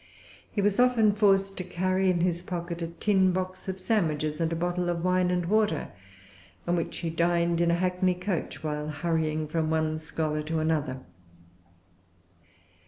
He 0.51 0.63
was 0.63 0.79
often 0.79 1.11
forced 1.11 1.57
to 1.57 1.63
carry 1.63 2.09
in 2.09 2.21
his 2.21 2.41
pocket 2.41 2.81
a 2.81 2.87
tin 2.87 3.31
box 3.31 3.69
of 3.69 3.79
sandwiches, 3.79 4.41
and 4.41 4.51
a 4.51 4.55
bottle 4.55 4.89
of 4.89 5.03
wine 5.03 5.29
and 5.29 5.45
water, 5.45 5.89
on 6.67 6.75
which 6.75 6.97
he 6.97 7.11
dined 7.11 7.61
in 7.61 7.69
a 7.69 7.75
hackney 7.75 8.15
coach, 8.15 8.63
while 8.63 8.87
hurrying 8.87 9.47
from 9.47 9.69
one 9.69 9.99
scholar 9.99 10.41
to 10.41 10.57
another. 10.57 11.01